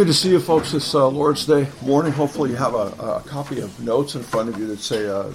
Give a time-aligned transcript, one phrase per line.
[0.00, 2.10] Good to see you folks this uh, Lord's Day morning.
[2.10, 5.30] Hopefully, you have a, a, copy of notes in front of you that say, uh,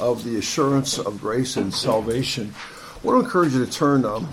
[0.00, 2.54] Of the Assurance of Grace and Salvation.
[2.56, 4.26] I want to encourage you to turn um,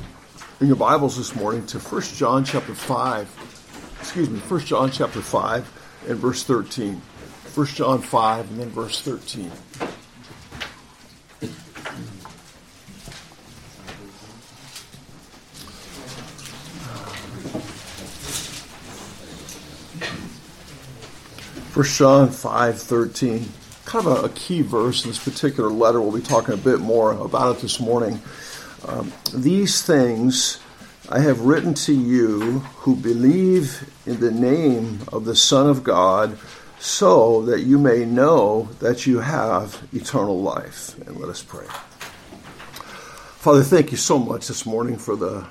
[0.61, 3.97] in your Bibles this morning to 1 John chapter 5.
[3.99, 6.94] Excuse me, 1 John chapter 5 and verse 13.
[6.94, 9.51] 1 John 5 and then verse 13.
[21.76, 23.50] First John five thirteen,
[23.84, 26.00] kind of a, a, key verse in this particular letter.
[26.00, 28.22] We'll be talking a bit more about it this morning.
[28.88, 30.62] Um, These things
[31.10, 36.38] I have written to you who believe in the name of the Son of God,
[36.80, 40.98] so that you may know that you have eternal life.
[41.06, 41.68] And let us pray.
[43.44, 45.46] Father, thank you so much this morning for the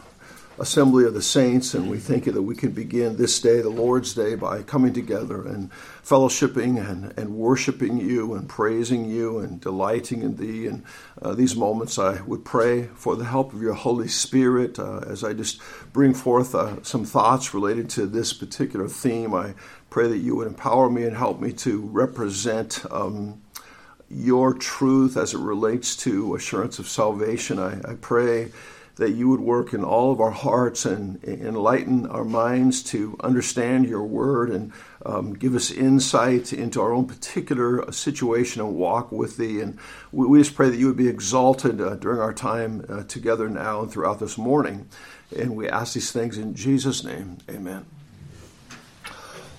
[0.58, 3.68] assembly of the saints, and we thank you that we can begin this day, the
[3.68, 5.70] Lord's Day, by coming together and
[6.04, 10.66] fellowshipping and, and worshiping you and praising you and delighting in thee.
[10.66, 10.84] And
[11.20, 15.24] uh, these moments, I would pray for the help of your Holy Spirit uh, as
[15.24, 15.60] I just
[15.92, 19.34] bring forth uh, some thoughts related to this particular theme.
[19.34, 19.54] I
[19.90, 22.84] pray that you would empower me and help me to represent.
[22.90, 23.40] Um,
[24.10, 27.58] your truth as it relates to assurance of salvation.
[27.58, 28.52] I, I pray
[28.96, 33.86] that you would work in all of our hearts and enlighten our minds to understand
[33.86, 34.72] your word and
[35.04, 39.60] um, give us insight into our own particular situation and walk with thee.
[39.60, 39.78] And
[40.12, 43.48] we, we just pray that you would be exalted uh, during our time uh, together
[43.48, 44.88] now and throughout this morning.
[45.36, 47.38] And we ask these things in Jesus' name.
[47.50, 47.86] Amen.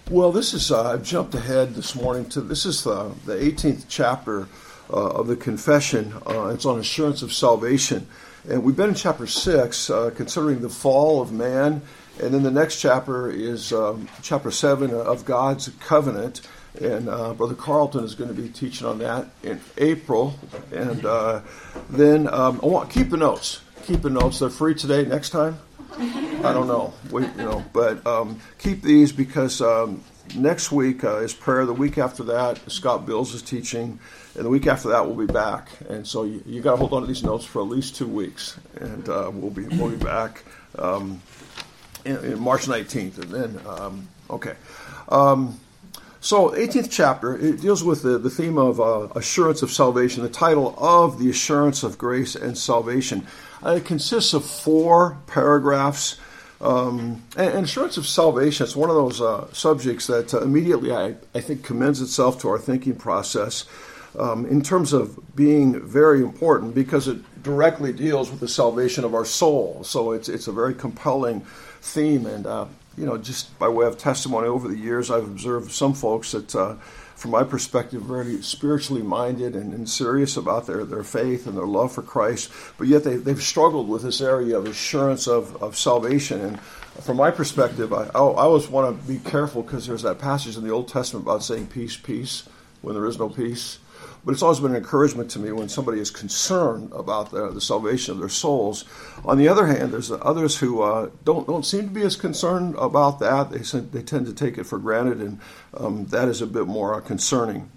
[0.10, 3.86] Well, this is, uh, I've jumped ahead this morning to this is the, the 18th
[3.90, 4.48] chapter
[4.90, 6.14] uh, of the confession.
[6.26, 8.08] Uh, it's on assurance of salvation.
[8.48, 11.82] And we've been in chapter 6, uh, considering the fall of man.
[12.22, 16.42] And then the next chapter is um, chapter 7 of God's covenant.
[16.80, 20.38] And uh, Brother Carlton is going to be teaching on that in April.
[20.72, 21.42] And uh,
[21.90, 23.62] then um, I want keep the notes.
[23.84, 24.40] Keep the notes.
[24.40, 25.06] They're free today.
[25.06, 25.58] Next time,
[25.98, 26.94] I don't know.
[27.10, 30.04] We, you know, but um, keep these because um,
[30.36, 31.66] next week uh, is prayer.
[31.66, 34.00] The week after that, Scott Bills is teaching,
[34.36, 35.70] and the week after that, we'll be back.
[35.90, 38.08] And so you, you got to hold on to these notes for at least two
[38.08, 40.44] weeks, and uh, we'll be we'll be back
[40.80, 41.22] um,
[42.06, 44.56] in, in, March 19th, and then um, okay.
[45.10, 45.60] Um,
[46.26, 50.24] so, 18th chapter it deals with the, the theme of uh, assurance of salvation.
[50.24, 53.28] The title of the assurance of grace and salvation.
[53.64, 56.18] Uh, it consists of four paragraphs.
[56.62, 61.16] Um, and, assurance of salvation is one of those uh, subjects that uh, immediately I,
[61.34, 63.66] I think commends itself to our thinking process
[64.18, 69.14] um, in terms of being very important because it directly deals with the salvation of
[69.14, 69.84] our soul.
[69.84, 71.42] So it's, it's a very compelling
[71.82, 72.26] theme.
[72.26, 72.66] And, uh,
[72.98, 76.56] you know, just by way of testimony over the years, I've observed some folks that
[76.56, 76.76] uh,
[77.16, 81.66] from my perspective, very spiritually minded and, and, serious about their, their faith and their
[81.66, 85.78] love for Christ, but yet they, they've struggled with this area of assurance of, of
[85.78, 86.42] salvation.
[86.42, 90.58] And from my perspective, I, I always want to be careful because there's that passage
[90.58, 92.44] in the Old Testament about saying peace, peace,
[92.82, 93.80] when there is no peace.
[94.24, 97.62] But it's always been an encouragement to me when somebody is concerned about the, the
[97.62, 98.86] salvation of their souls.
[99.24, 102.76] On the other hand, there's others who uh, don't don't seem to be as concerned
[102.78, 103.52] about that.
[103.52, 105.40] They they tend to take it for granted, and
[105.76, 107.70] um, that is a bit more uh, concerning.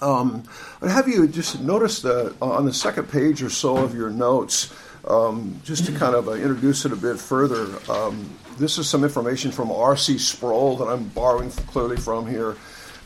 [0.00, 0.44] Um,
[0.82, 4.74] have you just noticed that on the second page or so of your notes,
[5.06, 8.28] um, just to kind of uh, introduce it a bit further, um,
[8.58, 10.18] this is some information from R.C.
[10.18, 12.56] Sproul that I'm borrowing clearly from here.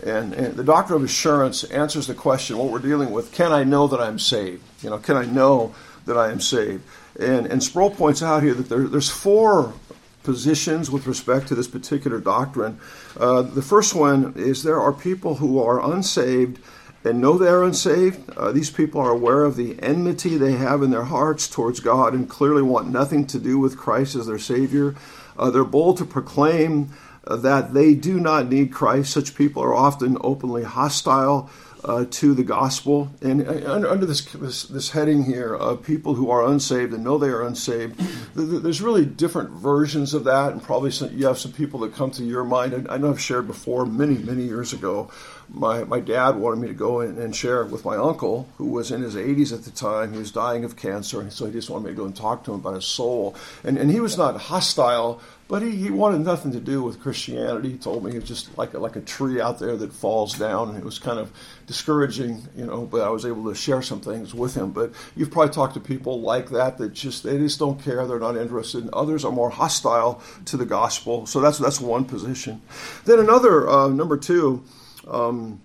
[0.05, 3.65] And, and, the doctrine of assurance answers the question, what we're dealing with, can I
[3.65, 4.63] know that I'm saved?
[4.83, 5.75] You know, can I know
[6.07, 6.83] that I am saved?
[7.19, 9.75] And, and Sproul points out here that there, there's four
[10.23, 12.79] positions with respect to this particular doctrine.
[13.19, 16.59] Uh, the first one is there are people who are unsaved
[17.05, 18.31] and know they are unsaved.
[18.37, 22.13] Uh, these people are aware of the enmity they have in their hearts towards God
[22.13, 24.95] and clearly want nothing to do with Christ as their Savior.
[25.39, 26.91] Uh, they're bold to proclaim
[27.27, 29.13] that they do not need Christ.
[29.13, 31.51] Such people are often openly hostile
[31.85, 33.11] uh, to the gospel.
[33.23, 37.19] And uh, under this, this, this heading here of people who are unsaved and know
[37.19, 38.01] they are unsaved,
[38.35, 42.11] there's really different versions of that, and probably some, you have some people that come
[42.13, 42.87] to your mind.
[42.91, 45.11] I know I've shared before many many years ago.
[45.49, 49.03] My my dad wanted me to go and share with my uncle, who was in
[49.03, 50.13] his 80s at the time.
[50.13, 52.45] He was dying of cancer, and so he just wanted me to go and talk
[52.45, 53.35] to him about his soul.
[53.65, 55.21] And and he was not hostile
[55.51, 57.71] But he, he wanted nothing to do with Christianity.
[57.71, 60.39] He told me it was just like a, like a tree out there that falls
[60.39, 60.77] down.
[60.77, 61.33] It was kind of
[61.67, 64.71] discouraging, you know, but I was able to share some things with him.
[64.71, 68.07] But you've probably talked to people like that that just, they just don't care.
[68.07, 68.85] They're not interested.
[68.85, 71.27] And others are more hostile to the gospel.
[71.27, 72.63] So that's, that's one position.
[73.05, 74.63] Then another, uh, number two,
[75.09, 75.61] um,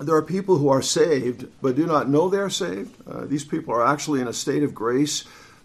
[0.00, 2.96] there are people who are saved but do not know they are saved.
[3.08, 5.22] Uh, these people are actually in a state of grace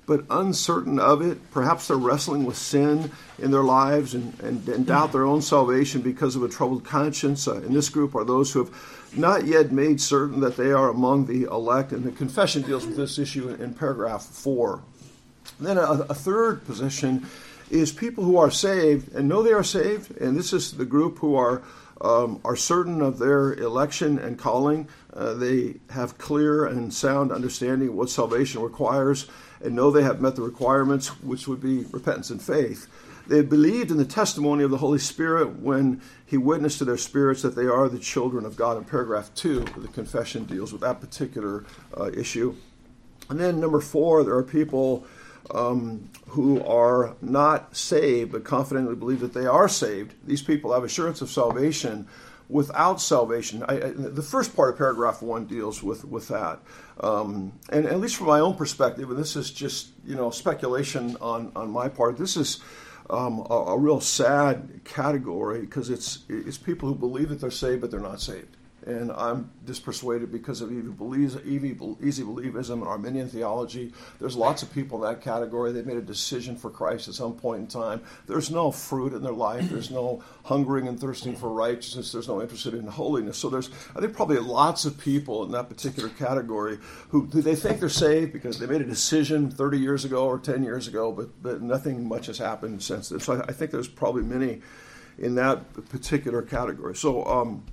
[0.10, 1.38] but uncertain of it.
[1.52, 6.02] Perhaps they're wrestling with sin in their lives and, and, and doubt their own salvation
[6.02, 7.48] because of a troubled conscience.
[7.48, 10.90] Uh, in this group are those who have not yet made certain that they are
[10.90, 14.82] among the elect, and the confession deals with this issue in, in paragraph four.
[15.60, 17.28] then a, a third position
[17.70, 21.20] is people who are saved and know they are saved, and this is the group
[21.20, 21.62] who are
[22.02, 24.88] um, are certain of their election and calling.
[25.14, 29.28] Uh, they have clear and sound understanding of what salvation requires
[29.62, 32.88] and know they have met the requirements, which would be repentance and faith.
[33.28, 36.98] They have believed in the testimony of the Holy Spirit when He witnessed to their
[36.98, 38.78] spirits that they are the children of God.
[38.78, 41.66] In paragraph two, the confession deals with that particular
[41.96, 42.56] uh, issue.
[43.30, 45.06] And then, number four, there are people
[45.54, 50.14] um, who are not saved but confidently believe that they are saved.
[50.26, 52.08] These people have assurance of salvation
[52.50, 53.64] without salvation.
[53.70, 56.60] I, I, the first part of paragraph one deals with with that,
[57.00, 61.16] um, and at least from my own perspective, and this is just you know speculation
[61.22, 62.18] on on my part.
[62.18, 62.60] This is.
[63.12, 67.82] Um, a, a, real sad category because it's it's people who believe that they're saved
[67.82, 68.56] but they're not saved
[68.90, 73.94] and I'm dispersuaded because of easy, believism and Arminian theology.
[74.20, 75.72] There's lots of people in that category.
[75.72, 78.02] They've made a decision for Christ at some point in time.
[78.26, 79.70] There's no fruit in their life.
[79.70, 82.12] There's no hungering and thirsting for righteousness.
[82.12, 83.38] There's no interest in holiness.
[83.38, 87.56] So there's, I think, probably lots of people in that particular category who, who they
[87.56, 91.12] think they're saved because they made a decision 30 years ago or 10 years ago,
[91.12, 93.20] but, but nothing much has happened since then.
[93.20, 94.62] So I, I think there's probably many
[95.20, 96.96] in that particular category.
[96.96, 97.24] So.
[97.26, 97.64] Um,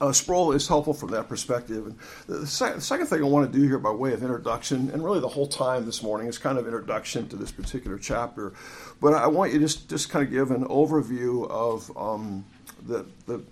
[0.00, 1.86] uh, Sproul is helpful from that perspective.
[1.86, 4.90] And the, sec- the, second thing I want to do here by way of introduction,
[4.90, 8.52] and really the whole time this morning, is kind of introduction to this particular chapter.
[9.00, 12.44] But I want you to just, just kind of give an overview of um,
[12.86, 13.42] the, the,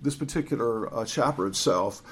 [0.00, 2.02] this particular uh, chapter itself.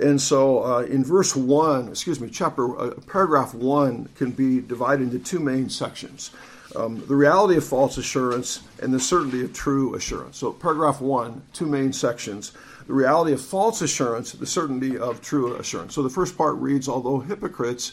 [0.00, 5.12] And so uh, in verse 1, excuse me, chapter, uh, paragraph 1 can be divided
[5.12, 6.30] into two main sections.
[6.76, 10.36] Um, the reality of false assurance and the certainty of true assurance.
[10.36, 12.52] So, paragraph one, two main sections
[12.88, 15.94] the reality of false assurance, the certainty of true assurance.
[15.94, 17.92] So the first part reads Although hypocrites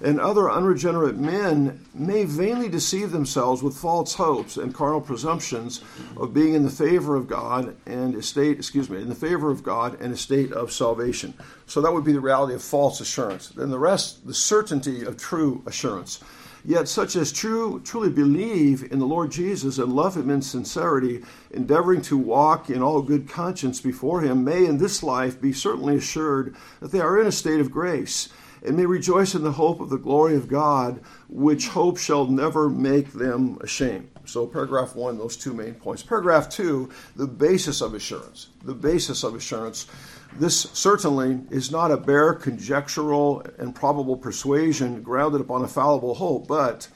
[0.00, 5.80] and other unregenerate men may vainly deceive themselves with false hopes and carnal presumptions
[6.16, 9.50] of being in the favor of God and a state, excuse me, in the favor
[9.50, 11.32] of God and a state of salvation.
[11.66, 13.48] So that would be the reality of false assurance.
[13.48, 16.22] Then the rest, the certainty of true assurance.
[16.66, 21.22] Yet such as true, truly believe in the Lord Jesus and love him in sincerity,
[21.50, 25.96] endeavoring to walk in all good conscience before him, may in this life be certainly
[25.96, 28.30] assured that they are in a state of grace,
[28.64, 32.70] and may rejoice in the hope of the glory of God, which hope shall never
[32.70, 34.08] make them ashamed.
[34.24, 36.02] So, paragraph one, those two main points.
[36.02, 38.48] Paragraph two, the basis of assurance.
[38.64, 39.86] The basis of assurance.
[40.36, 46.48] This certainly is not a bare conjectural and probable persuasion grounded upon a fallible hope,
[46.48, 46.88] but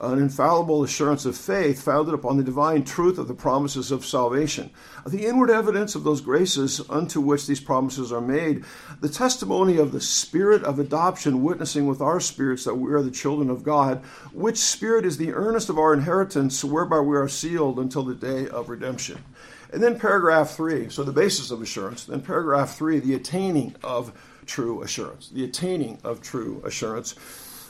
[0.00, 4.70] an infallible assurance of faith founded upon the divine truth of the promises of salvation.
[5.06, 8.64] The inward evidence of those graces unto which these promises are made,
[9.00, 13.10] the testimony of the Spirit of adoption witnessing with our spirits that we are the
[13.10, 14.02] children of God,
[14.32, 18.48] which Spirit is the earnest of our inheritance, whereby we are sealed until the day
[18.48, 19.22] of redemption.
[19.76, 22.06] And then paragraph three, so the basis of assurance.
[22.06, 24.10] Then paragraph three, the attaining of
[24.46, 25.28] true assurance.
[25.28, 27.14] The attaining of true assurance.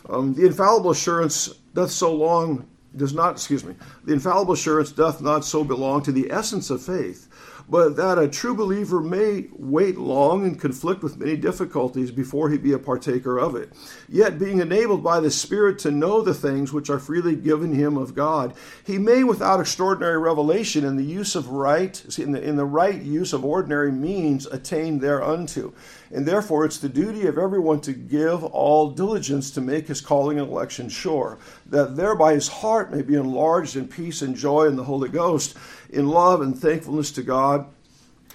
[0.09, 5.21] Um, the infallible assurance doth so long does not, excuse me, the infallible assurance doth
[5.21, 7.27] not so belong to the essence of faith,
[7.69, 12.59] but that a true believer may wait long and conflict with many difficulties before he
[12.59, 13.73] be a partaker of it.
[14.09, 17.97] Yet, being enabled by the Spirit to know the things which are freely given him
[17.97, 18.55] of God,
[18.85, 23.03] he may, without extraordinary revelation, in the use of right, in the, in the right
[23.03, 25.75] use of ordinary means, attain thereunto.
[26.13, 30.39] And therefore, it's the duty of everyone to give all diligence to make his calling
[30.39, 34.77] and election sure, that thereby his heart may be enlarged in peace and joy in
[34.77, 35.57] the Holy Ghost
[35.91, 37.67] in love and thankfulness to God,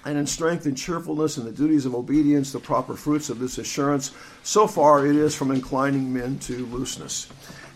[0.04, 3.58] and in strength and cheerfulness and the duties of obedience, the proper fruits of this
[3.58, 4.10] assurance.
[4.42, 7.28] So far, it is from inclining men to looseness.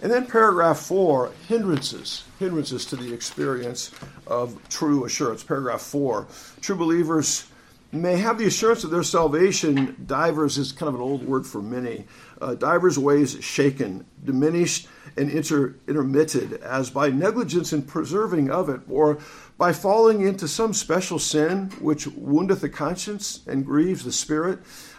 [0.03, 3.93] And then paragraph four, hindrances, hindrances to the experience
[4.27, 5.43] of true assurance.
[5.43, 6.27] Paragraph four,
[6.61, 7.47] true believers
[7.93, 11.63] may have the assurance of their salvation, divers is kind of an old word for
[11.63, 12.07] many,
[12.41, 18.81] uh, divers ways shaken, diminished, and inter- intermitted, as by negligence in preserving of it,
[18.89, 19.19] or
[19.57, 24.59] by falling into some special sin which woundeth the conscience and grieves the spirit,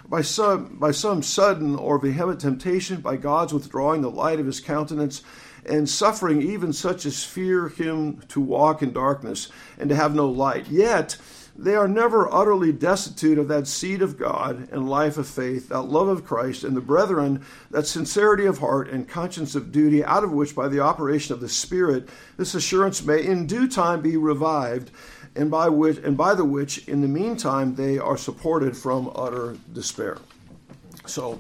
[0.10, 4.60] by some, by some sudden or vehement temptation, by God's withdrawing the light of his
[4.60, 5.22] countenance,
[5.66, 10.30] and suffering even such as fear him to walk in darkness and to have no
[10.30, 10.68] light.
[10.70, 11.18] Yet,
[11.58, 15.84] they are never utterly destitute of that seed of God and life of faith, that
[15.84, 20.24] love of Christ, and the brethren, that sincerity of heart and conscience of duty, out
[20.24, 24.18] of which, by the operation of the Spirit, this assurance may in due time be
[24.18, 24.92] revived,
[25.36, 29.58] and by which and by the which, in the meantime, they are supported from utter
[29.74, 30.18] despair.
[31.06, 31.40] So.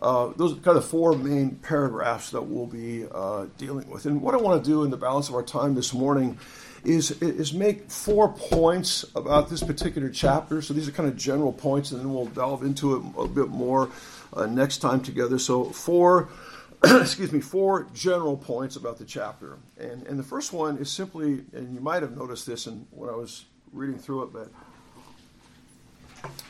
[0.00, 4.06] Uh, those are kind of four main paragraphs that we'll be uh, dealing with.
[4.06, 6.38] And what I want to do in the balance of our time this morning
[6.84, 10.62] is, is make four points about this particular chapter.
[10.62, 13.48] So these are kind of general points, and then we'll delve into it a bit
[13.48, 13.90] more
[14.32, 15.38] uh, next time together.
[15.38, 16.28] So four,
[16.84, 19.58] excuse me, four general points about the chapter.
[19.78, 23.10] And, and the first one is simply, and you might have noticed this in, when
[23.10, 24.48] I was reading through it, but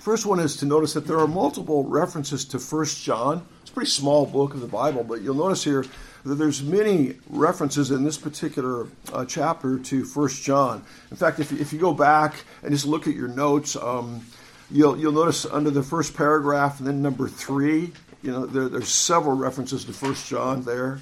[0.00, 3.46] first one is to notice that there are multiple references to First John.
[3.62, 5.84] It's a pretty small book of the Bible, but you'll notice here
[6.24, 10.84] there's many references in this particular uh, chapter to First John.
[11.10, 14.22] In fact, if, if you go back and just look at your notes, um,
[14.70, 18.88] you'll you'll notice under the first paragraph and then number three, you know, there, there's
[18.88, 21.00] several references to First John there.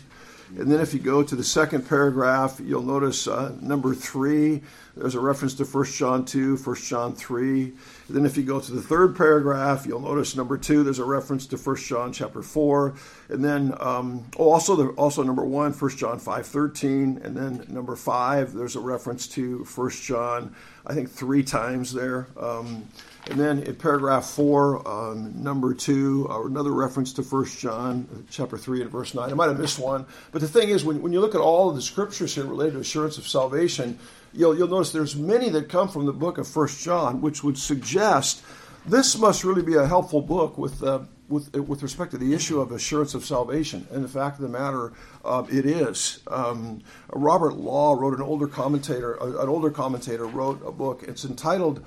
[0.56, 4.62] And then if you go to the second paragraph, you'll notice uh, number three,
[4.96, 7.62] there's a reference to 1 John 2, 1 John 3.
[7.64, 7.74] And
[8.08, 11.46] then if you go to the third paragraph, you'll notice number two, there's a reference
[11.48, 12.94] to 1 John chapter 4.
[13.28, 17.20] And then um, oh, also, the, also number one, 1 John 5, 13.
[17.22, 20.54] And then number five, there's a reference to 1 John,
[20.86, 22.28] I think three times there.
[22.38, 22.88] Um,
[23.28, 28.18] and then in paragraph four, um, number two, uh, another reference to 1 John uh,
[28.30, 29.28] chapter 3 and verse 9.
[29.28, 30.06] I might have missed one.
[30.30, 32.74] But the thing is, when, when you look at all of the scriptures here related
[32.74, 33.98] to assurance of salvation,
[34.32, 37.58] you'll, you'll notice there's many that come from the book of 1 John, which would
[37.58, 38.44] suggest
[38.86, 42.60] this must really be a helpful book with, uh, with, with respect to the issue
[42.60, 43.88] of assurance of salvation.
[43.90, 44.92] And the fact of the matter,
[45.24, 46.20] uh, it is.
[46.28, 46.80] Um,
[47.12, 51.02] Robert Law wrote an older commentator, an older commentator wrote a book.
[51.02, 51.84] It's entitled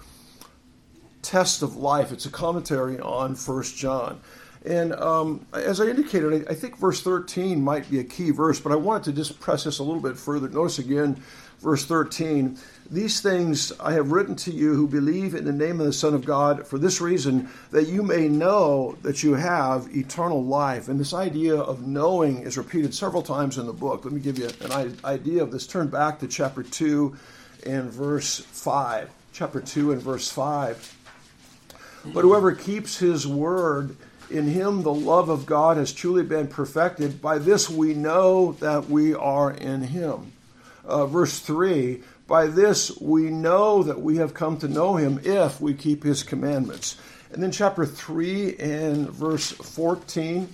[1.21, 2.11] test of life.
[2.11, 4.21] It's a commentary on First John.
[4.65, 8.59] And um, as I indicated, I, I, think verse 13 might be a key verse,
[8.59, 10.49] but I wanted to just press this a little bit further.
[10.49, 11.21] Notice again,
[11.59, 12.57] verse 13
[12.91, 16.13] These things I have written to you who believe in the name of the Son
[16.13, 20.89] of God for this reason, that you may know that you have eternal life.
[20.89, 24.03] And this idea of knowing is repeated several times in the book.
[24.03, 25.67] Let me give you an idea of this.
[25.67, 27.15] Turn back to chapter 2
[27.65, 29.09] and verse 5.
[29.31, 30.98] Chapter 2 and verse 5.
[32.13, 33.95] But whoever keeps his word,
[34.29, 37.21] in him the love of God has truly been perfected.
[37.21, 40.33] By this we know that we are in him.
[40.85, 45.61] Uh, verse 3 By this we know that we have come to know him if
[45.61, 46.97] we keep his commandments.
[47.31, 50.49] And then chapter 3 and verse 14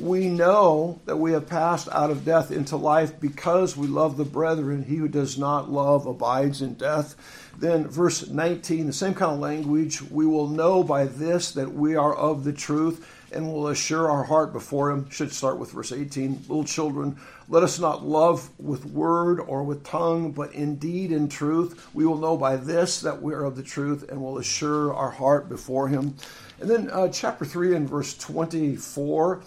[0.00, 4.24] we know that we have passed out of death into life because we love the
[4.24, 4.82] brethren.
[4.82, 7.14] He who does not love abides in death.
[7.58, 10.00] Then, verse 19, the same kind of language.
[10.02, 14.24] We will know by this that we are of the truth and will assure our
[14.24, 15.08] heart before Him.
[15.10, 16.44] Should start with verse 18.
[16.48, 17.16] Little children,
[17.48, 21.88] let us not love with word or with tongue, but indeed in truth.
[21.94, 25.10] We will know by this that we are of the truth and will assure our
[25.10, 26.14] heart before Him.
[26.60, 29.42] And then, uh, chapter 3 and verse 24.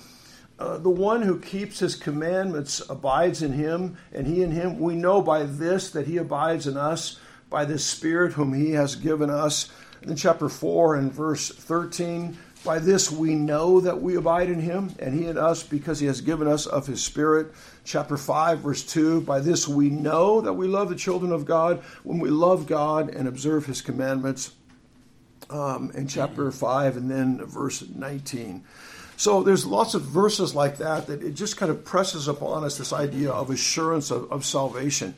[0.60, 4.80] Uh, the one who keeps his commandments abides in him, and he in him.
[4.80, 7.20] We know by this that he abides in us
[7.54, 9.70] by the Spirit whom He has given us.
[10.02, 14.96] In chapter 4 and verse 13, by this we know that we abide in Him,
[14.98, 17.54] and He in us, because He has given us of His Spirit.
[17.84, 21.84] Chapter 5, verse 2, by this we know that we love the children of God
[22.02, 24.56] when we love God and observe His commandments.
[25.50, 28.64] Um, in chapter 5 and then verse 19.
[29.18, 32.78] So there's lots of verses like that that it just kind of presses upon us
[32.78, 35.16] this idea of assurance of, of salvation.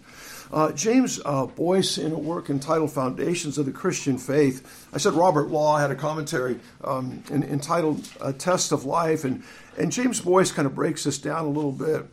[0.51, 5.13] Uh, James uh, Boice, in a work entitled Foundations of the Christian Faith, I said
[5.13, 9.43] Robert Law had a commentary um, in, entitled A Test of Life, and,
[9.77, 12.05] and James Boice kind of breaks this down a little bit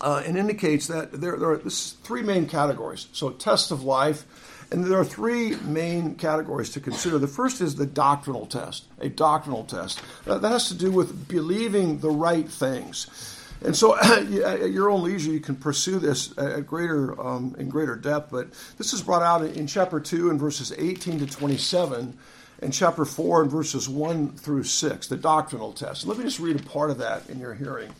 [0.00, 3.08] uh, and indicates that there, there are three main categories.
[3.12, 7.18] So, test of life, and there are three main categories to consider.
[7.18, 10.00] The first is the doctrinal test, a doctrinal test.
[10.26, 13.36] that has to do with believing the right things.
[13.62, 17.96] And so, at your own leisure, you can pursue this at greater um, in greater
[17.96, 18.30] depth.
[18.30, 18.48] But
[18.78, 22.16] this is brought out in chapter two, in verses 18 to 27.
[22.62, 26.06] and chapter 4 and verses 1 through 6, the doctrinal test.
[26.06, 27.90] Let me just read a part of that in your hearing.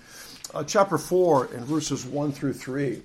[0.53, 3.01] Uh, chapter 4 and verses 1 through 3.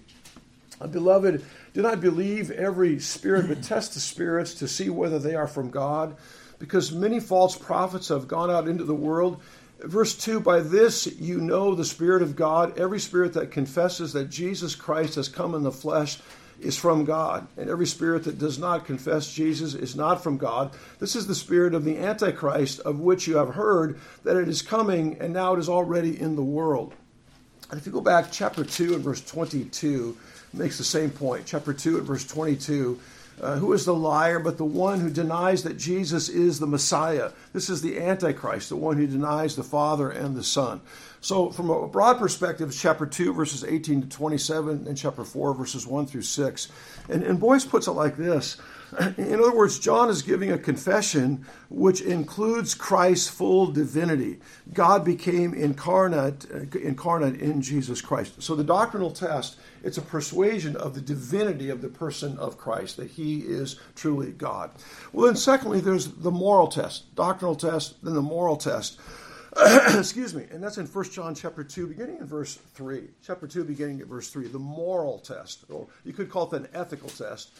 [0.81, 1.45] Uh, Beloved,
[1.75, 5.69] do not believe every spirit, but test the spirits to see whether they are from
[5.69, 6.15] God,
[6.57, 9.41] because many false prophets have gone out into the world.
[9.81, 12.79] Verse 2 By this you know the Spirit of God.
[12.79, 16.17] Every spirit that confesses that Jesus Christ has come in the flesh
[16.61, 20.71] is from God, and every spirit that does not confess Jesus is not from God.
[20.99, 24.61] This is the spirit of the Antichrist, of which you have heard that it is
[24.61, 26.93] coming, and now it is already in the world.
[27.69, 30.17] And if you go back, chapter 2 and verse 22
[30.55, 31.45] makes the same point.
[31.45, 32.99] Chapter 2 and verse 22
[33.41, 37.31] uh, who is the liar but the one who denies that Jesus is the Messiah?
[37.53, 40.79] This is the Antichrist, the one who denies the Father and the Son.
[41.19, 45.85] So, from a broad perspective, chapter 2, verses 18 to 27, and chapter 4, verses
[45.87, 46.67] 1 through 6.
[47.09, 48.57] And, and Boice puts it like this
[49.17, 54.39] In other words, John is giving a confession which includes Christ's full divinity.
[54.73, 58.41] God became incarnate, uh, incarnate in Jesus Christ.
[58.41, 62.97] So, the doctrinal test it's a persuasion of the divinity of the person of Christ,
[62.97, 64.71] that he is truly God.
[65.13, 68.99] Well, then, secondly, there's the moral test, doctrinal test, then the moral test.
[69.95, 73.03] Excuse me, and that's in 1 John chapter 2, beginning in verse 3.
[73.23, 76.67] Chapter 2, beginning at verse 3, the moral test, or you could call it an
[76.73, 77.51] ethical test.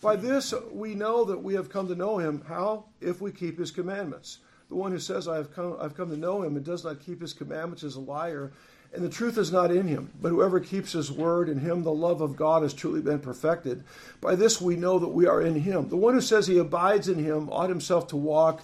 [0.00, 2.42] By this we know that we have come to know him.
[2.46, 2.84] How?
[3.00, 4.38] If we keep his commandments.
[4.68, 7.00] The one who says, I have come, I've come to know him and does not
[7.00, 8.52] keep his commandments is a liar,
[8.94, 10.10] and the truth is not in him.
[10.22, 13.82] But whoever keeps his word, in him the love of God has truly been perfected.
[14.20, 15.88] By this we know that we are in him.
[15.88, 18.62] The one who says he abides in him ought himself to walk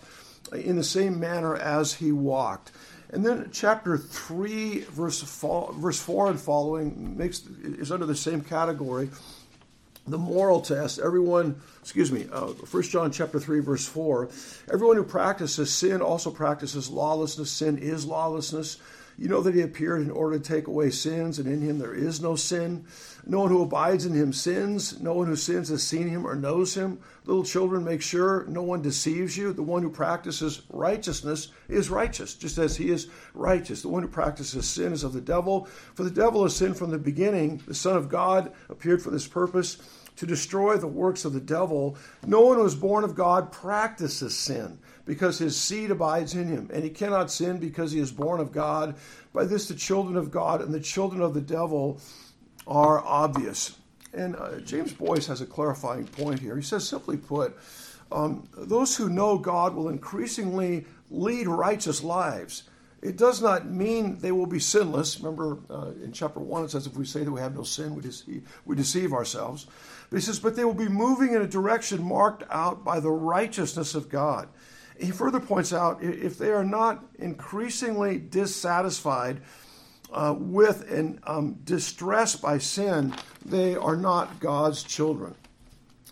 [0.53, 2.71] in the same manner as he walked.
[3.11, 8.43] And then chapter 3, verse 4, verse 4 and following makes is under the same
[8.43, 9.11] category.
[10.09, 12.53] The moral test, everyone, excuse me, uh,
[12.89, 14.29] John chapter 3, verse 4,
[14.73, 17.51] everyone who practices sin also practices lawlessness.
[17.51, 18.79] Sin is lawlessness.
[19.19, 21.95] You know that he appeared in order to take away sins, and in him there
[21.95, 22.85] is no sin.
[23.25, 25.01] No one who abides in him sins.
[25.01, 26.99] No one who sins has seen him or knows him.
[27.25, 29.55] Little children, make sure no one deceives you.
[29.55, 33.81] The one who practices righteousness is righteous, just as he is righteous.
[33.81, 35.65] The one who practices sin is of the devil.
[35.95, 37.63] For the devil has sinned from the beginning.
[37.67, 39.79] The Son of God appeared for this purpose
[40.17, 41.97] to destroy the works of the devil.
[42.27, 46.69] No one who is born of God practices sin because his seed abides in him,
[46.73, 48.97] and he cannot sin because he is born of God.
[49.33, 52.01] By this, the children of God and the children of the devil
[52.67, 53.79] are obvious.
[54.13, 56.57] And uh, James Boice has a clarifying point here.
[56.57, 57.57] He says, simply put,
[58.11, 62.65] um, those who know God will increasingly lead righteous lives.
[63.03, 65.21] It does not mean they will be sinless.
[65.21, 67.95] Remember uh, in chapter 1, it says, if we say that we have no sin,
[67.95, 69.67] we deceive, we deceive ourselves.
[70.11, 73.11] But he says, but they will be moving in a direction marked out by the
[73.11, 74.49] righteousness of God.
[74.99, 79.41] He further points out if they are not increasingly dissatisfied
[80.13, 85.35] uh, with and um, distressed by sin, they are not God's children.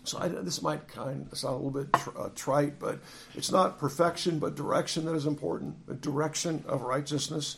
[0.03, 2.99] So I, this might kind of sound a little bit tr- uh, trite, but
[3.33, 7.57] it's not perfection, but direction that is important, the direction of righteousness.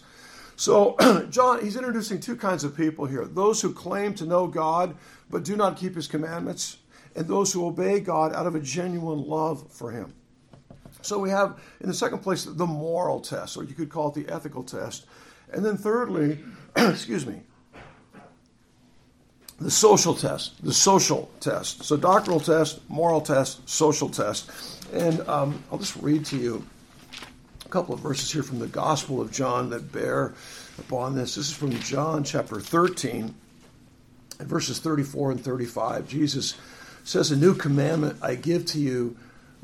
[0.56, 0.96] So
[1.30, 4.96] John, he's introducing two kinds of people here: those who claim to know God
[5.30, 6.78] but do not keep His commandments,
[7.16, 10.14] and those who obey God out of a genuine love for Him.
[11.08, 14.14] So we have, in the second place, the moral test, or you could call it
[14.14, 15.06] the ethical test.
[15.54, 16.40] And then thirdly,
[16.76, 17.40] excuse me,
[19.62, 21.86] the social test, the social test.
[21.86, 24.52] So doctrinal test, moral test, social test.
[24.92, 26.66] And um, I'll just read to you
[27.66, 30.34] a couple of verses here from the Gospel of John that bear
[30.78, 31.36] upon this.
[31.36, 33.34] This is from John chapter 13,
[34.40, 36.06] and verses 34 and 35.
[36.10, 36.56] Jesus
[37.06, 39.16] says, A new commandment I give to you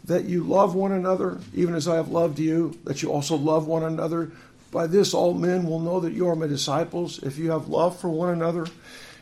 [0.06, 3.68] that you love one another, even as I have loved you, that you also love
[3.68, 4.32] one another.
[4.72, 8.00] By this, all men will know that you are my disciples, if you have love
[8.00, 8.68] for one another.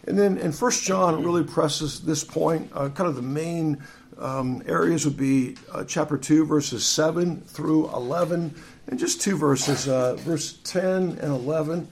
[0.07, 2.71] And then in First John, it really presses this point.
[2.73, 3.83] Uh, kind of the main
[4.17, 8.53] um, areas would be uh, chapter 2, verses 7 through 11,
[8.87, 11.87] and just two verses, uh, verse 10 and 11.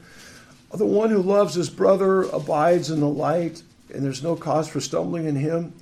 [0.74, 3.62] The one who loves his brother abides in the light,
[3.94, 5.74] and there's no cause for stumbling in him.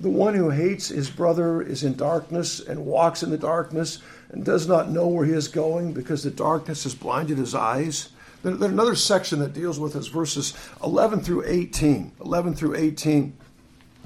[0.00, 4.44] The one who hates his brother is in darkness and walks in the darkness and
[4.44, 8.10] does not know where he is going because the darkness has blinded his eyes.
[8.42, 12.12] Then, then another section that deals with is verses 11 through 18.
[12.24, 13.36] 11 through 18.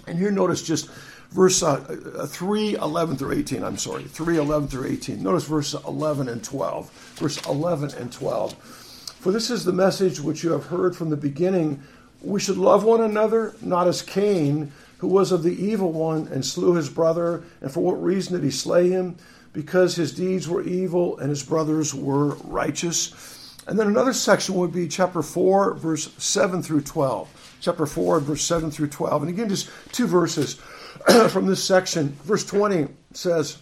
[0.06, 0.88] And here notice just
[1.30, 1.84] verse uh,
[2.18, 3.62] uh, 3, 11 through 18.
[3.62, 5.22] I'm sorry, 3, 11 through 18.
[5.22, 6.90] Notice verse 11 and 12.
[7.16, 8.54] Verse 11 and 12.
[8.54, 11.82] For this is the message which you have heard from the beginning.
[12.22, 14.72] We should love one another, not as Cain
[15.02, 17.44] who was of the evil one and slew his brother.
[17.60, 19.18] And for what reason did he slay him?
[19.52, 23.54] because his deeds were evil and his brothers were righteous.
[23.66, 27.58] And then another section would be chapter 4, verse 7 through 12.
[27.60, 29.22] Chapter 4, verse 7 through 12.
[29.22, 30.54] And again, just two verses
[31.28, 32.16] from this section.
[32.24, 33.58] Verse 20 says,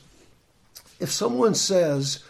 [1.00, 2.24] If someone says,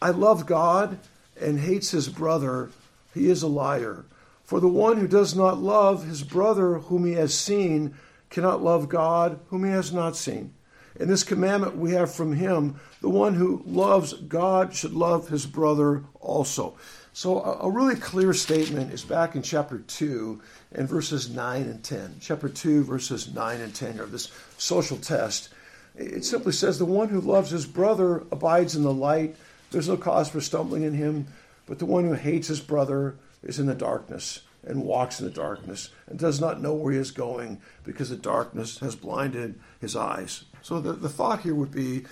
[0.00, 0.98] I love God
[1.40, 2.70] and hates his brother,
[3.12, 4.04] he is a liar.
[4.44, 7.96] For the one who does not love his brother whom he has seen
[8.30, 10.52] cannot love God whom he has not seen.
[10.98, 15.46] In this commandment we have from him the one who loves God should love his
[15.46, 16.76] brother also.
[17.12, 20.38] So, a, really clear statement is back in chapter 2
[20.72, 22.16] and verses 9 and 10.
[22.20, 25.48] Chapter 2, verses 9 and 10 of this social test.
[25.96, 29.34] It simply says, The one who loves his brother abides in the light.
[29.70, 31.28] There's no cause for stumbling in him,
[31.64, 35.32] but the one who hates his brother is in the darkness and walks in the
[35.32, 39.94] darkness and does not know where he is going because the darkness has blinded his
[39.94, 40.44] eyes.
[40.62, 42.04] So the, the thought here would be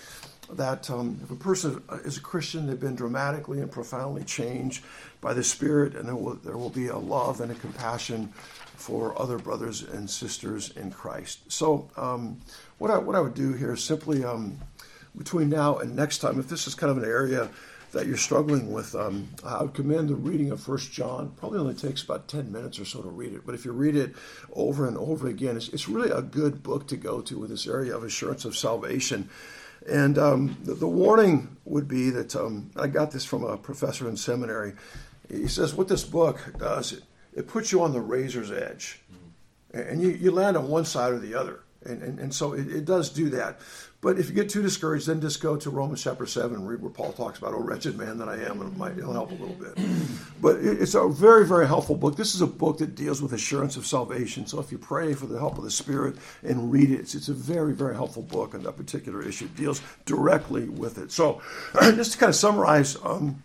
[0.53, 4.85] that um, if a person is a Christian, they've been dramatically and profoundly changed
[5.21, 8.29] by the Spirit, and there will, there will be a love and a compassion
[8.77, 11.51] for other brothers and sisters in Christ.
[11.51, 12.41] So, um,
[12.79, 14.59] what, I, what I would do here is simply um,
[15.17, 17.49] between now and next time, if this is kind of an area
[17.95, 21.33] that you're struggling with, um, I would commend the reading of First John.
[21.37, 23.97] Probably only takes about 10 minutes or so to read it, but if you read
[23.97, 24.15] it
[24.53, 27.67] over and over again, it's, it's really a good book to go to with this
[27.67, 29.31] area of assurance of salvation.
[29.89, 34.09] And um, the, the, warning would be that um, I got this from a professor
[34.09, 34.73] in seminary.
[35.29, 37.03] He says, What this book does, it,
[37.35, 39.01] it puts you on the razor's edge,
[39.73, 41.61] and you, you land on one side or the other.
[41.85, 43.61] And, and, and so it, it, does do that.
[44.05, 46.83] But if you get too discouraged, then just go to Romans chapter 7 and read
[46.83, 49.31] where Paul talks about, oh, wretched man that I am, and it might it'll help
[49.31, 49.79] a little bit.
[50.43, 52.17] But it's a very, very helpful book.
[52.17, 54.47] This is a book that deals with assurance of salvation.
[54.47, 57.31] So if you pray for the help of the Spirit and read it, it's, it's
[57.31, 59.47] a very, very helpful book on that particular issue.
[59.47, 61.11] It deals directly with it.
[61.11, 61.41] So
[61.81, 63.43] just to kind of summarize, um,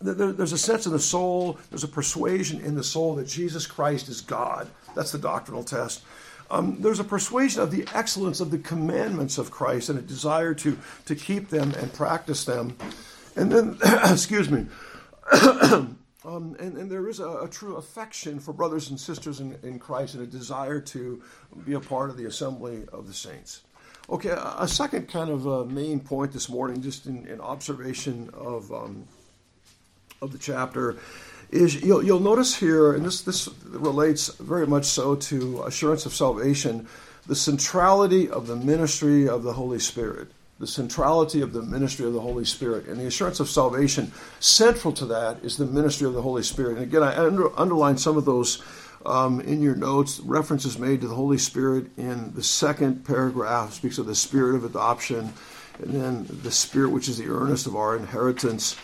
[0.00, 4.08] there's a sense in the soul, there's a persuasion in the soul that Jesus Christ
[4.08, 4.68] is God.
[4.94, 6.04] That's the doctrinal test.
[6.50, 10.54] Um, there's a persuasion of the excellence of the commandments of Christ and a desire
[10.54, 12.76] to, to keep them and practice them.
[13.34, 14.66] And then, excuse me,
[15.32, 19.80] um, and, and, there is a, a, true affection for brothers and sisters in, in,
[19.80, 21.20] Christ and a desire to
[21.64, 23.62] be a part of the assembly of the saints.
[24.08, 28.72] Okay, a, second kind of uh, main point this morning, just in, in observation of,
[28.72, 29.04] um,
[30.22, 30.96] of the chapter,
[31.50, 36.14] is you'll, you'll notice here, and this, this relates very much so to assurance of
[36.14, 36.86] salvation,
[37.26, 40.28] the centrality of the ministry of the Holy Spirit.
[40.58, 42.86] The centrality of the ministry of the Holy Spirit.
[42.86, 46.78] And the assurance of salvation, central to that is the ministry of the Holy Spirit.
[46.78, 48.62] And again, I under, underline some of those
[49.04, 50.20] um, in your notes.
[50.20, 54.64] References made to the Holy Spirit in the second paragraph speaks of the spirit of
[54.64, 55.32] adoption,
[55.78, 58.76] and then the spirit which is the earnest of our inheritance.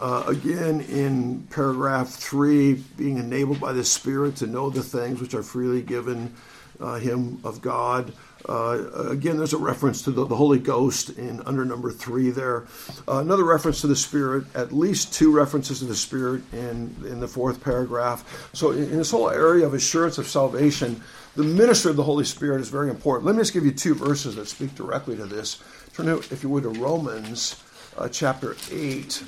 [0.00, 5.34] Uh, again, in paragraph three, being enabled by the Spirit to know the things which
[5.34, 6.34] are freely given
[6.80, 8.12] uh, him of God.
[8.48, 12.64] Uh, again, there's a reference to the, the, Holy Ghost in under number three there.
[13.06, 17.20] Uh, another reference to the Spirit, at least two references to the Spirit in, in
[17.20, 18.50] the fourth paragraph.
[18.52, 21.00] So, in, in this whole area of assurance of salvation,
[21.36, 23.26] the ministry of the Holy Spirit is very important.
[23.26, 25.62] Let me just give you two verses that speak directly to this.
[25.94, 27.62] Turn, to, if you would, to Romans
[27.96, 29.22] uh, chapter 8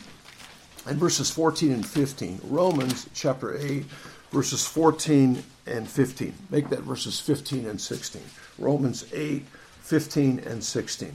[0.86, 2.40] and verses 14 and 15.
[2.44, 3.84] Romans chapter 8,
[4.30, 6.34] verses 14 and 15.
[6.50, 8.22] Make that verses 15 and 16.
[8.58, 9.44] Romans 8,
[9.80, 11.12] 15 and 16.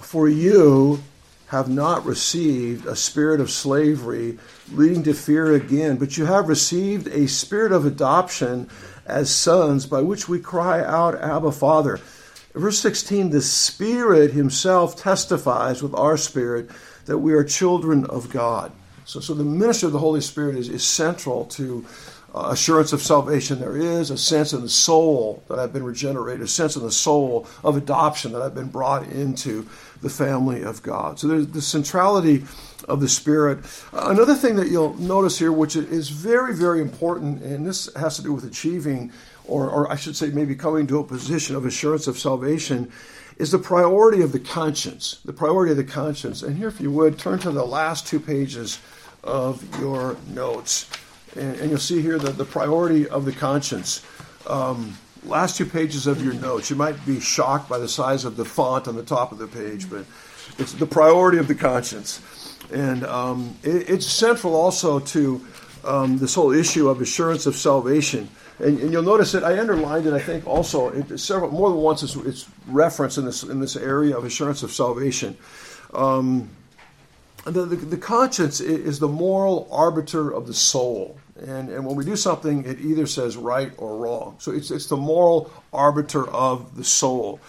[0.00, 1.02] For you
[1.48, 4.38] have not received a spirit of slavery
[4.72, 8.68] leading to fear again, but you have received a spirit of adoption
[9.06, 12.00] as sons by which we cry out, Abba, Father.
[12.54, 16.70] Verse 16, the Spirit Himself testifies with our spirit
[17.06, 18.72] that we are children of God.
[19.04, 21.84] So, so the ministry of the Holy Spirit is, is central to
[22.34, 23.60] uh, assurance of salvation.
[23.60, 26.90] There is a sense in the soul that I've been regenerated, a sense in the
[26.90, 29.68] soul of adoption that I've been brought into
[30.02, 31.18] the family of God.
[31.20, 32.44] So there's the centrality
[32.88, 33.58] of the Spirit.
[33.92, 38.16] Uh, another thing that you'll notice here, which is very, very important, and this has
[38.16, 39.12] to do with achieving,
[39.44, 42.90] or, or I should say, maybe coming to a position of assurance of salvation,
[43.36, 45.20] is the priority of the conscience.
[45.24, 46.42] The priority of the conscience.
[46.42, 48.78] And here, if you would, turn to the last two pages
[49.22, 50.88] of your notes.
[51.36, 54.04] And, and you'll see here that the priority of the conscience.
[54.46, 56.70] Um, last two pages of your notes.
[56.70, 59.46] You might be shocked by the size of the font on the top of the
[59.46, 60.04] page, but
[60.58, 62.20] it's the priority of the conscience.
[62.72, 65.44] And um, it, it's central also to
[65.84, 68.28] um, this whole issue of assurance of salvation.
[68.58, 70.12] And, and, you'll notice that I underlined it.
[70.12, 73.76] I think also it, several more than once it's, it's, referenced in this in this
[73.76, 75.36] area of assurance of salvation.
[75.92, 76.48] Um,
[77.44, 81.18] the, the, the, conscience is the moral arbiter of the soul.
[81.36, 84.36] And, and when we do something, it either says right or wrong.
[84.38, 87.40] So it's, it's the moral arbiter of the soul.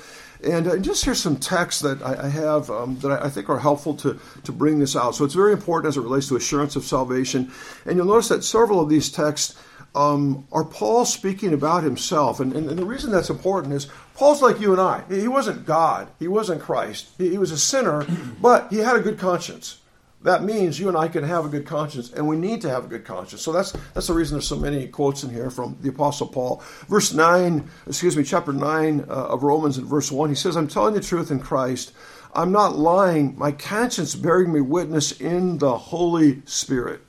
[0.46, 3.50] And uh, just here's some texts that I, I have um, that I, I, think
[3.50, 5.16] are helpful to, to bring this out.
[5.16, 7.52] So it's very important as it relates to assurance of salvation.
[7.86, 9.58] And you'll notice that several of these texts
[9.96, 12.40] um, are Paul speaking about himself.
[12.40, 15.04] And, and, and, the reason that's important is Paul's like you and I.
[15.10, 17.10] He wasn't God, he wasn't Christ.
[17.18, 18.06] He, he was a sinner,
[18.42, 19.80] but he had a good conscience
[20.26, 22.86] that means you and I can have a good conscience, and we need to have
[22.86, 23.42] a good conscience.
[23.42, 26.64] So that's that's the reason there's so many quotes in here from the Apostle Paul.
[26.88, 30.68] Verse nine, excuse me, chapter nine uh, of Romans, in verse one, he says, "I'm
[30.68, 31.94] telling the truth in Christ.
[32.34, 33.38] I'm not lying.
[33.38, 37.02] My conscience bearing me witness in the Holy Spirit."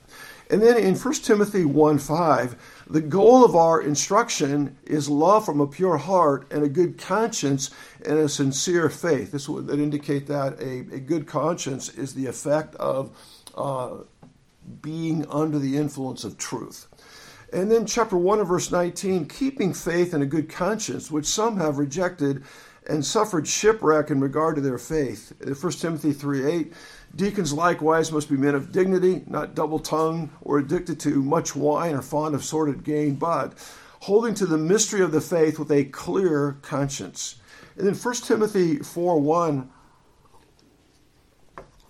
[0.49, 5.59] And then in 1 Timothy 1 5, the goal of our instruction is love from
[5.59, 7.69] a pure heart and a good conscience
[8.05, 9.31] and a sincere faith.
[9.31, 13.11] This would indicate that a, a good conscience is the effect of
[13.55, 13.97] uh,
[14.81, 16.87] being under the influence of truth.
[17.51, 21.57] And then, chapter 1 of verse 19, keeping faith and a good conscience, which some
[21.57, 22.43] have rejected
[22.87, 25.33] and suffered shipwreck in regard to their faith.
[25.41, 26.73] 1 Timothy 3 8,
[27.17, 31.95] Deacons likewise must be men of dignity, not double tongued or addicted to much wine
[31.95, 33.53] or fond of sordid gain, but
[34.01, 37.37] holding to the mystery of the faith with a clear conscience.
[37.75, 39.69] And then 1 Timothy 4 1,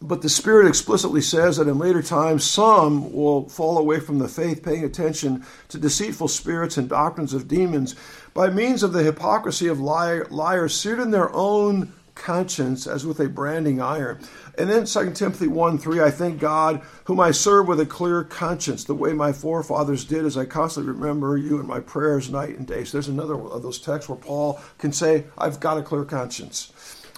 [0.01, 4.29] but the Spirit explicitly says that in later times some will fall away from the
[4.29, 7.95] faith, paying attention to deceitful spirits and doctrines of demons
[8.33, 13.29] by means of the hypocrisy of liars seared in their own conscience as with a
[13.29, 14.19] branding iron.
[14.57, 18.23] And then 2 Timothy 1 3, I thank God, whom I serve with a clear
[18.23, 22.57] conscience, the way my forefathers did, as I constantly remember you in my prayers night
[22.57, 22.83] and day.
[22.83, 26.73] So there's another of those texts where Paul can say, I've got a clear conscience.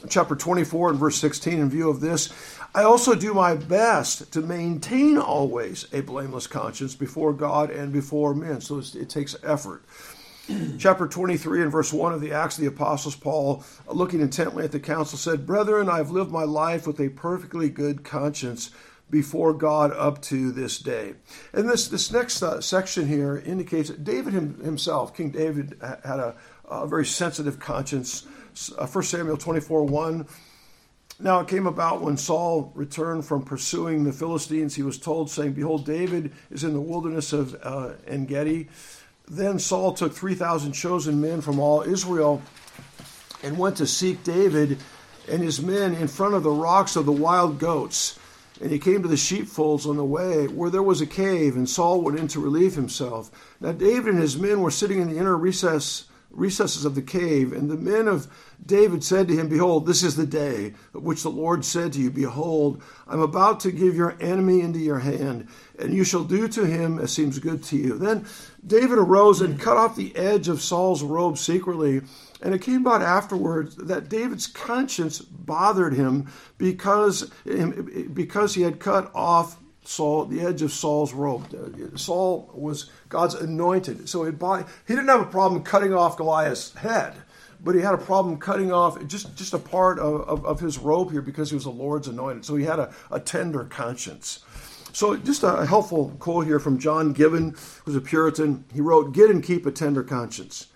[0.07, 2.33] Chapter 24 and verse 16, in view of this,
[2.73, 8.33] I also do my best to maintain always a blameless conscience before God and before
[8.33, 8.61] men.
[8.61, 9.83] So it takes effort
[10.77, 14.71] chapter 23 and verse 1 of the Acts of the Apostles, Paul, looking intently at
[14.71, 18.71] the council, said, Brethren, I've lived my life with a perfectly good conscience
[19.09, 21.15] before God up to this day.
[21.53, 26.19] And this, this next uh, section here indicates that David him, himself, King David, had
[26.19, 26.35] a,
[26.69, 28.27] a very sensitive conscience.
[28.77, 30.27] Uh, 1 Samuel 24 1.
[31.21, 35.51] Now it came about when Saul returned from pursuing the Philistines, he was told, saying,
[35.51, 38.69] Behold, David is in the wilderness of uh, Engedi.
[39.29, 42.41] Then Saul took 3,000 chosen men from all Israel
[43.43, 44.79] and went to seek David
[45.29, 48.17] and his men in front of the rocks of the wild goats.
[48.59, 51.69] And he came to the sheepfolds on the way, where there was a cave, and
[51.69, 53.55] Saul went in to relieve himself.
[53.61, 57.53] Now David and his men were sitting in the inner recess recesses of the cave.
[57.53, 58.27] And the men of
[58.65, 62.01] David said to him, Behold, this is the day at which the Lord said to
[62.01, 66.47] you, Behold, I'm about to give your enemy into your hand, and you shall do
[66.49, 67.97] to him as seems good to you.
[67.97, 68.25] Then
[68.65, 72.01] David arose and cut off the edge of Saul's robe secretly.
[72.41, 77.29] And it came about afterwards that David's conscience bothered him because,
[78.13, 81.97] because he had cut off Saul, the edge of Saul's robe.
[81.97, 87.15] Saul was God's anointed, so he didn't have a problem cutting off Goliath's head,
[87.61, 90.77] but he had a problem cutting off just, just a part of, of, of his
[90.77, 92.45] robe here because he was the Lord's anointed.
[92.45, 94.45] So he had a, a tender conscience.
[94.93, 98.65] So, just a helpful quote here from John Gibbon, who's a Puritan.
[98.73, 100.67] He wrote, Get and keep a tender conscience.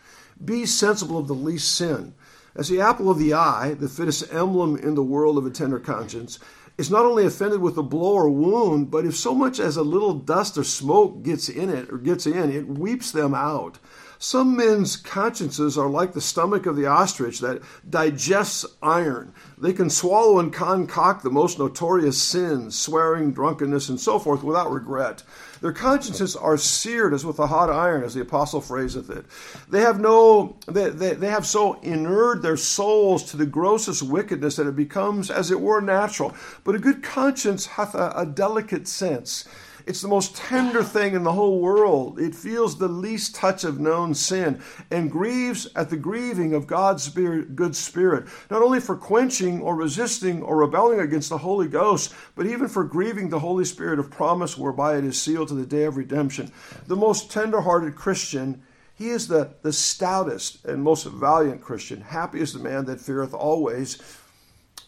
[0.43, 2.13] Be sensible of the least sin.
[2.55, 5.79] As the apple of the eye, the fittest emblem in the world of a tender
[5.79, 6.37] conscience,
[6.77, 9.83] is not only offended with a blow or wound, but if so much as a
[9.83, 13.77] little dust or smoke gets in it or gets in, it weeps them out.
[14.17, 19.33] Some men's consciences are like the stomach of the ostrich that digests iron.
[19.57, 24.71] They can swallow and concoct the most notorious sins, swearing, drunkenness, and so forth without
[24.71, 25.23] regret.
[25.63, 29.25] Their consciences are seared as with a hot iron, as the apostle phraseth it.
[29.69, 34.57] They have no, they, they, they have so inured their souls to the grossest wickedness
[34.57, 36.35] that it becomes, as it were, natural.
[36.65, 39.47] But a good conscience hath a, a delicate sense
[39.85, 42.19] it's the most tender thing in the whole world.
[42.19, 47.03] It feels the least touch of known sin and grieves at the grieving of God's
[47.03, 52.13] spirit, good spirit, not only for quenching or resisting or rebelling against the Holy Ghost,
[52.35, 55.65] but even for grieving the Holy Spirit of promise whereby it is sealed to the
[55.65, 56.51] day of redemption.
[56.87, 58.61] The most tender-hearted Christian
[58.95, 62.01] he is the, the stoutest and most valiant Christian.
[62.01, 63.97] Happy is the man that feareth always,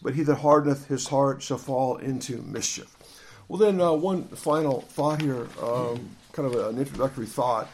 [0.00, 2.95] but he that hardeneth his heart shall fall into mischief.
[3.48, 7.68] Well, then, uh, one final thought here, um, kind of an introductory thought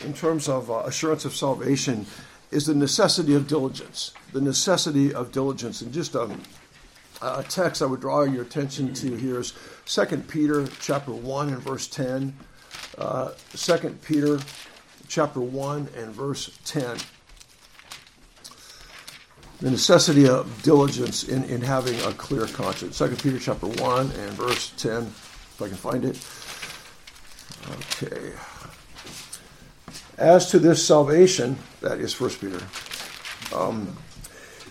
[0.00, 2.06] in terms of uh, assurance of salvation
[2.50, 4.12] is the necessity of diligence.
[4.32, 5.82] The necessity of diligence.
[5.82, 6.40] And just um,
[7.20, 9.52] a text I would draw your attention to here is
[9.84, 12.34] 2 Peter chapter 1 and verse 10.
[12.96, 14.38] Uh, 2 Peter
[15.08, 16.96] chapter 1 and verse 10.
[19.60, 22.96] The necessity of diligence in, in having a clear conscience.
[22.96, 26.24] Second Peter chapter 1 and verse 10, if I can find it.
[28.02, 28.32] Okay.
[30.16, 32.62] As to this salvation, that is 1 Peter.
[33.54, 33.96] Um,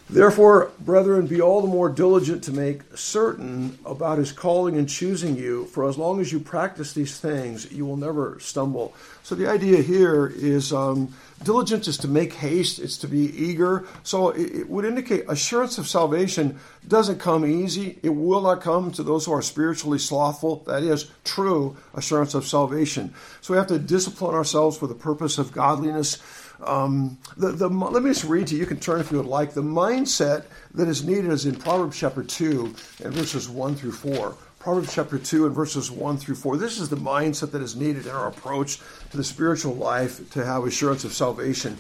[0.10, 5.36] Therefore, brethren, be all the more diligent to make certain about his calling and choosing
[5.36, 8.96] you, for as long as you practice these things, you will never stumble.
[9.24, 13.86] So the idea here is um, diligence is to make haste, it's to be eager.
[14.04, 18.00] So it, it would indicate assurance of salvation doesn't come easy.
[18.02, 20.64] It will not come to those who are spiritually slothful.
[20.68, 23.14] That is true assurance of salvation.
[23.42, 26.18] So we have to discipline ourselves for the purpose of godliness.
[26.64, 28.62] Um, the, the, let me just read to you.
[28.62, 29.54] You can turn if you would like.
[29.54, 32.66] The mindset that is needed is in Proverbs chapter 2
[33.04, 34.36] and verses 1 through 4.
[34.60, 36.58] Proverbs chapter 2 and verses 1 through 4.
[36.58, 38.80] This is the mindset that is needed in our approach
[39.12, 41.78] to the spiritual life to have assurance of salvation.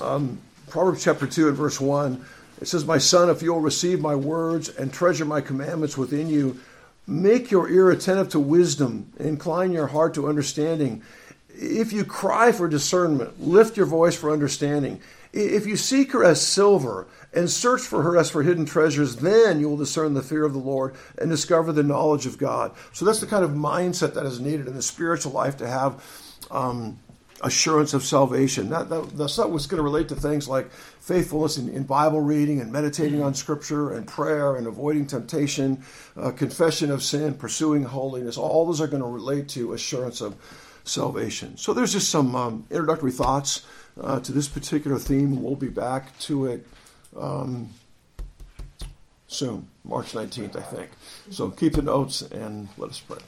[0.00, 0.38] Um,
[0.68, 2.24] Proverbs chapter 2 and verse 1.
[2.60, 6.58] It says, My son, if you'll receive my words and treasure my commandments within you,
[7.06, 11.02] make your ear attentive to wisdom, incline your heart to understanding
[11.58, 15.00] if you cry for discernment, lift your voice for understanding.
[15.32, 19.60] If you seek her as silver and search for her as for hidden treasures, then
[19.60, 22.72] you will discern the fear of the Lord and discover the knowledge of God.
[22.92, 26.02] So that's the kind of mindset that is needed in the spiritual life to have
[26.50, 26.98] um,
[27.42, 28.70] assurance of salvation.
[28.70, 32.20] That, that, that's not what's going to relate to things like faithfulness in, in, Bible
[32.20, 35.82] reading and meditating on Scripture and prayer and avoiding temptation,
[36.16, 38.38] uh, confession of sin, pursuing holiness.
[38.38, 40.34] All those are going to relate to assurance of
[40.86, 41.56] salvation.
[41.56, 43.66] So there's just some um, introductory thoughts
[44.00, 45.42] uh, to this particular theme.
[45.42, 46.66] We'll be back to it
[47.16, 47.70] um,
[49.26, 50.90] soon, March 19th, I think.
[51.30, 53.18] So keep the notes and let us pray.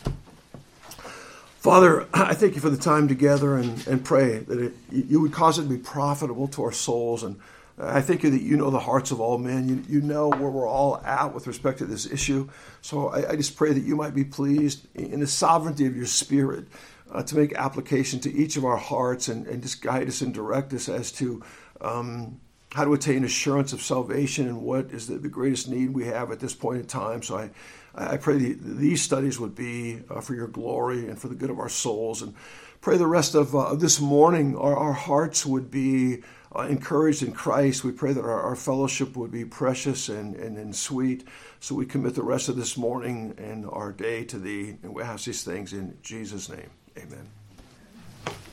[1.58, 5.32] Father, I thank you for the time together and, and pray that it, you would
[5.32, 7.24] cause it to be profitable to our souls.
[7.24, 7.40] And
[7.80, 9.68] I thank you that you know the hearts of all men.
[9.68, 12.48] You, you know where we're all at with respect to this issue.
[12.80, 16.06] So I, I just pray that you might be pleased in the sovereignty of your
[16.06, 16.66] spirit
[17.12, 20.34] uh, to make application to each of our hearts and, and just guide us and
[20.34, 21.42] direct us as to
[21.80, 22.40] um,
[22.72, 26.30] how to attain assurance of salvation and what is the, the, greatest need we have
[26.30, 27.22] at this point in time.
[27.22, 27.50] So I,
[27.94, 31.50] I pray the, these studies would be uh, for your glory and for the good
[31.50, 32.20] of our souls.
[32.20, 32.34] And
[32.80, 36.22] pray the rest of uh, this morning our, our hearts would be
[36.54, 37.84] uh, encouraged in Christ.
[37.84, 41.26] We pray that our, our fellowship would be precious and, and, and, sweet.
[41.60, 44.76] So we commit the rest of this morning and our day to thee.
[44.82, 46.70] And we ask these things in Jesus' name.
[46.98, 47.28] Amen.